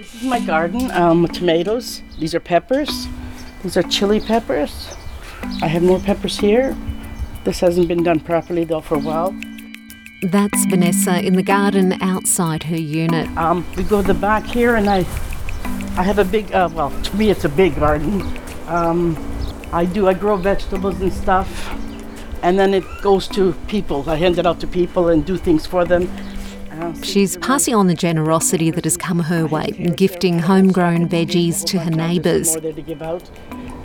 [0.00, 0.90] This is my garden.
[0.92, 2.00] Um, tomatoes.
[2.18, 3.06] These are peppers.
[3.62, 4.88] These are chili peppers.
[5.60, 6.74] I have more peppers here.
[7.44, 9.36] This hasn't been done properly though for a while.
[10.22, 13.28] That's Vanessa in the garden outside her unit.
[13.36, 15.00] Um, we go to the back here, and I,
[15.98, 16.50] I have a big.
[16.50, 18.22] Uh, well, to me, it's a big garden.
[18.68, 19.18] Um,
[19.70, 20.08] I do.
[20.08, 21.68] I grow vegetables and stuff,
[22.42, 24.08] and then it goes to people.
[24.08, 26.08] I hand it out to people and do things for them.
[27.02, 31.90] She's passing on the generosity that has come her way, gifting homegrown veggies to her
[31.90, 32.52] neighbours.
[32.52, 33.28] More there to give out.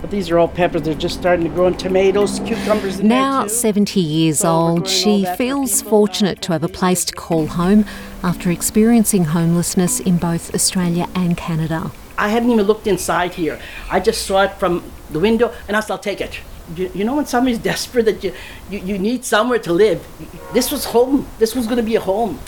[0.00, 0.82] But these are all peppers.
[0.82, 3.00] They're just starting to grow, and tomatoes, cucumbers.
[3.00, 3.54] In Now there too.
[3.54, 7.14] 70 years So old, she all that for feels fortunate to have a place to
[7.14, 7.86] call home
[8.22, 11.90] after experiencing homelessness in both Australia and Canada.
[12.18, 13.58] I hadn't even looked inside here.
[13.90, 16.38] I just saw it from the window, and I said, "I'll take it."
[16.76, 18.32] You, you know, when somebody's desperate that you,
[18.70, 20.06] you you need somewhere to live.
[20.52, 21.26] This was home.
[21.38, 22.38] This was going to be a home.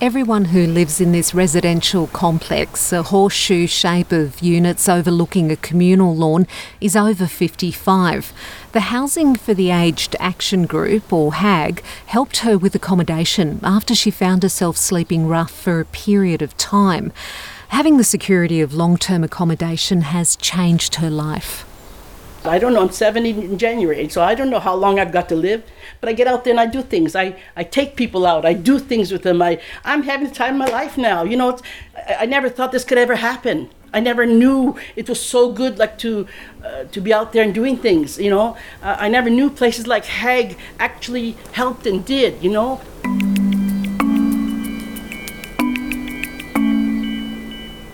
[0.00, 6.14] Everyone who lives in this residential complex, a horseshoe shape of units overlooking a communal
[6.14, 6.46] lawn,
[6.80, 8.32] is over 55.
[8.70, 14.12] The Housing for the Aged Action Group, or HAG, helped her with accommodation after she
[14.12, 17.12] found herself sleeping rough for a period of time.
[17.70, 21.67] Having the security of long term accommodation has changed her life.
[22.48, 22.82] I don't know.
[22.82, 25.62] I'm 70 in January, so I don't know how long I've got to live.
[26.00, 27.14] But I get out there and I do things.
[27.14, 28.44] I, I take people out.
[28.44, 29.42] I do things with them.
[29.42, 31.24] I I'm having the time of my life now.
[31.24, 31.58] You know,
[31.96, 33.70] I, I never thought this could ever happen.
[33.92, 36.26] I never knew it was so good, like to
[36.62, 38.18] uh, to be out there and doing things.
[38.18, 42.42] You know, uh, I never knew places like HAG actually helped and did.
[42.42, 42.80] You know,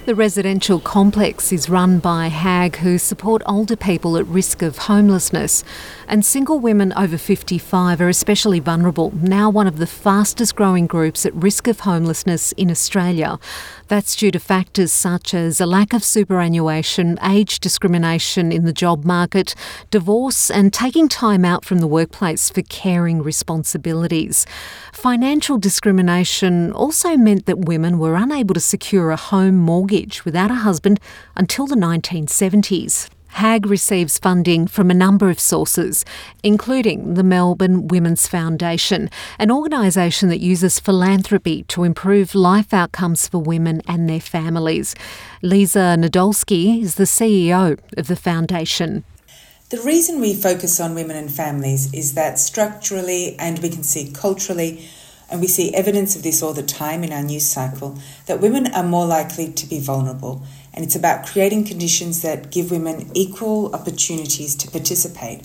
[0.07, 5.65] The residential complex is run by HAG, who support older people at risk of homelessness.
[6.07, 11.25] And single women over 55 are especially vulnerable, now one of the fastest growing groups
[11.25, 13.39] at risk of homelessness in Australia.
[13.89, 19.07] That's due to factors such as a lack of superannuation, age discrimination in the job
[19.07, 19.55] market,
[19.91, 24.45] divorce, and taking time out from the workplace for caring responsibilities.
[24.93, 29.94] Financial discrimination also meant that women were unable to secure a home mortgage
[30.25, 30.99] without a husband
[31.37, 33.09] until the 1970s.
[33.29, 36.05] HAG receives funding from a number of sources,
[36.45, 39.11] including the Melbourne Women's Foundation,
[39.41, 44.95] an organisation that uses philanthropy to improve life outcomes for women and their families.
[45.43, 49.03] Lisa Nadolsky is the CEO of the foundation.
[49.71, 54.13] The reason we focus on women and families is that structurally, and we can see
[54.13, 54.89] culturally,
[55.31, 58.67] and we see evidence of this all the time in our news cycle, that women
[58.73, 60.43] are more likely to be vulnerable.
[60.73, 65.43] And it's about creating conditions that give women equal opportunities to participate,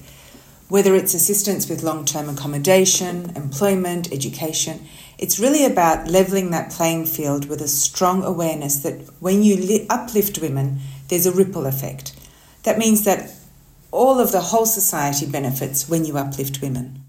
[0.67, 4.87] whether it's assistance with long term accommodation, employment, education.
[5.17, 9.87] It's really about levelling that playing field with a strong awareness that when you li-
[9.89, 10.79] uplift women,
[11.09, 12.15] there's a ripple effect.
[12.63, 13.31] That means that
[13.91, 17.03] all of the whole society benefits when you uplift women.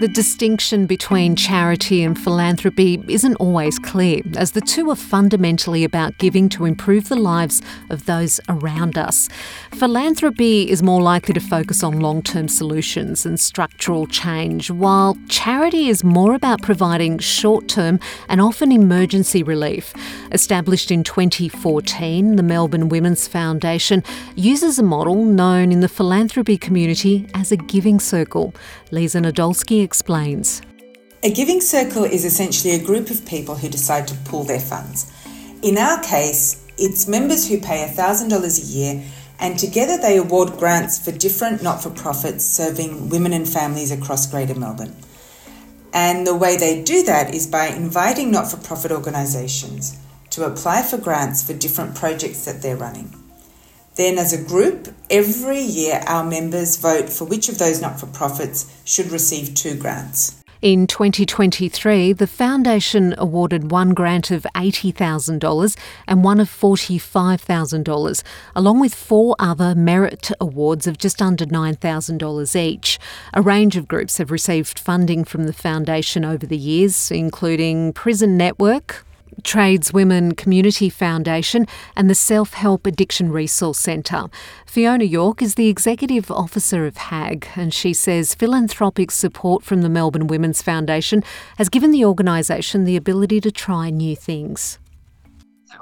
[0.00, 6.16] The distinction between charity and philanthropy isn't always clear, as the two are fundamentally about
[6.16, 9.28] giving to improve the lives of those around us.
[9.72, 15.90] Philanthropy is more likely to focus on long term solutions and structural change, while charity
[15.90, 18.00] is more about providing short term
[18.30, 19.92] and often emergency relief.
[20.32, 24.02] Established in 2014, the Melbourne Women's Foundation
[24.34, 28.54] uses a model known in the philanthropy community as a giving circle.
[28.90, 30.62] Lisa Nadolski explains.
[31.24, 35.12] A giving circle is essentially a group of people who decide to pool their funds.
[35.62, 39.02] In our case, it's members who pay $1,000 a year
[39.40, 44.30] and together they award grants for different not for profits serving women and families across
[44.30, 44.94] Greater Melbourne.
[45.92, 49.98] And the way they do that is by inviting not for profit organisations
[50.30, 53.19] to apply for grants for different projects that they're running.
[54.00, 58.06] Then, as a group, every year our members vote for which of those not for
[58.06, 60.42] profits should receive two grants.
[60.62, 65.76] In 2023, the Foundation awarded one grant of $80,000
[66.08, 68.22] and one of $45,000,
[68.56, 72.98] along with four other merit awards of just under $9,000 each.
[73.34, 78.38] A range of groups have received funding from the Foundation over the years, including Prison
[78.38, 79.04] Network,
[79.42, 81.66] Tradeswomen Community Foundation
[81.96, 84.26] and the Self Help Addiction Resource Centre.
[84.66, 89.88] Fiona York is the Executive Officer of HAG, and she says philanthropic support from the
[89.88, 91.22] Melbourne Women's Foundation
[91.58, 94.78] has given the organisation the ability to try new things.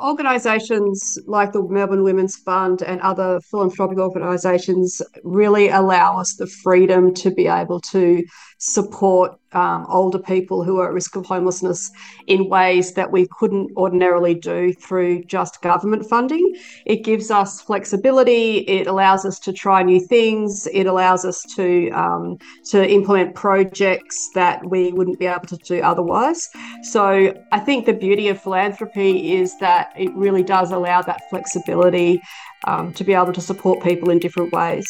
[0.01, 7.15] Organisations like the Melbourne Women's Fund and other philanthropic organisations really allow us the freedom
[7.15, 8.23] to be able to
[8.59, 11.91] support um, older people who are at risk of homelessness
[12.27, 16.55] in ways that we couldn't ordinarily do through just government funding.
[16.85, 18.59] It gives us flexibility.
[18.59, 20.69] It allows us to try new things.
[20.73, 22.39] It allows us to um,
[22.71, 26.49] to implement projects that we wouldn't be able to do otherwise.
[26.83, 32.21] So I think the beauty of philanthropy is that it really does allow that flexibility
[32.67, 34.87] um, to be able to support people in different ways.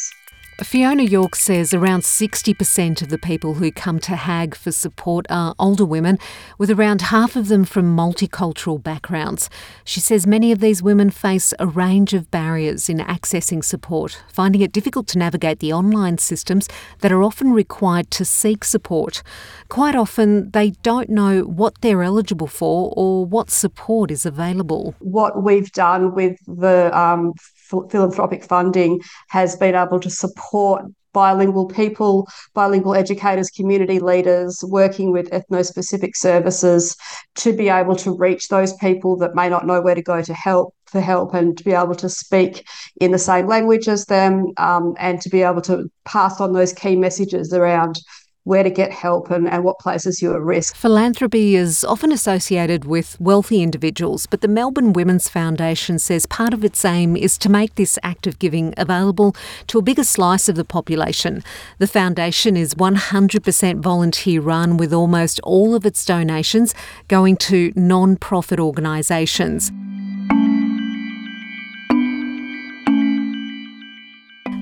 [0.65, 5.55] Fiona York says around 60% of the people who come to HAG for support are
[5.57, 6.19] older women,
[6.59, 9.49] with around half of them from multicultural backgrounds.
[9.85, 14.61] She says many of these women face a range of barriers in accessing support, finding
[14.61, 16.69] it difficult to navigate the online systems
[17.03, 19.23] that are often required to seek support.
[19.69, 24.97] Quite often, they don't know what they're eligible for or what support is available.
[24.99, 27.35] What we've done with the um,
[27.69, 35.31] philanthropic funding has been able to support bilingual people, bilingual educators, community leaders, working with
[35.31, 36.97] ethno-specific services
[37.35, 40.35] to be able to reach those people that may not know where to go to
[40.35, 42.67] help for help and to be able to speak
[43.01, 46.73] in the same language as them um, and to be able to pass on those
[46.73, 48.01] key messages around
[48.49, 50.75] where to get help and, and what places you're at risk.
[50.75, 56.65] Philanthropy is often associated with wealthy individuals, but the Melbourne Women's Foundation says part of
[56.65, 59.37] its aim is to make this act of giving available
[59.67, 61.45] to a bigger slice of the population.
[61.77, 66.75] The foundation is 100% volunteer run, with almost all of its donations
[67.09, 69.71] going to non profit organisations.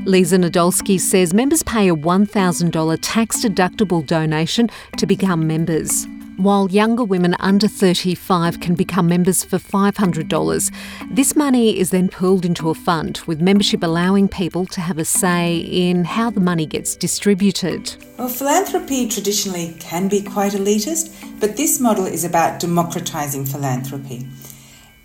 [0.07, 6.07] Lisa Nadolski says members pay a $1,000 tax deductible donation to become members.
[6.37, 10.73] While younger women under 35 can become members for $500.
[11.11, 15.05] This money is then pooled into a fund, with membership allowing people to have a
[15.05, 17.97] say in how the money gets distributed.
[18.17, 24.29] Well, philanthropy traditionally can be quite elitist, but this model is about democratising philanthropy.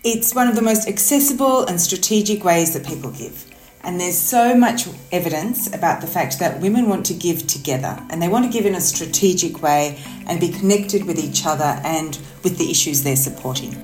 [0.04, 3.51] It's one of the most accessible and strategic ways that people give.
[3.84, 8.22] And there's so much evidence about the fact that women want to give together and
[8.22, 9.98] they want to give in a strategic way
[10.28, 13.76] and be connected with each other and with the issues they're supporting.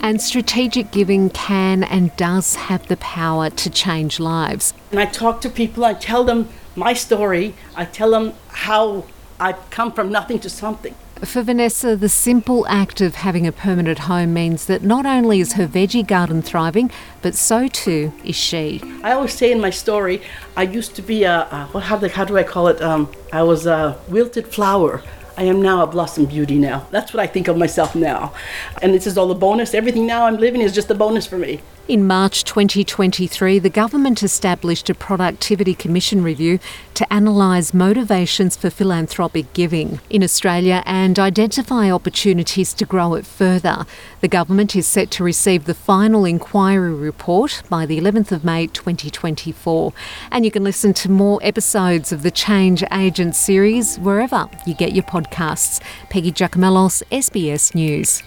[0.00, 4.74] And strategic giving can and does have the power to change lives.
[4.90, 9.04] And I talk to people, I tell them my story, I tell them how
[9.38, 10.94] I've come from nothing to something.
[11.24, 15.54] For Vanessa, the simple act of having a permanent home means that not only is
[15.54, 16.90] her veggie garden thriving,
[17.22, 18.82] but so too is she.
[19.02, 20.20] I always say in my story,
[20.58, 22.82] I used to be a, a what how, how do I call it?
[22.82, 25.02] Um, I was a wilted flower.
[25.38, 26.86] I am now a blossom beauty now.
[26.90, 28.34] That's what I think of myself now.
[28.82, 29.72] And this is all a bonus.
[29.72, 31.60] Everything now I'm living is just a bonus for me.
[31.88, 36.58] In March 2023, the government established a productivity commission review
[36.94, 43.86] to analyse motivations for philanthropic giving in Australia and identify opportunities to grow it further.
[44.20, 48.66] The government is set to receive the final inquiry report by the 11th of May
[48.66, 49.92] 2024.
[50.32, 54.92] And you can listen to more episodes of the Change Agent series wherever you get
[54.92, 55.80] your podcasts.
[56.10, 58.24] Peggy Giakoumelos, SBS News.